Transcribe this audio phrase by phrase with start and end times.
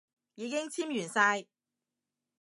[0.33, 1.45] 已經簽完晒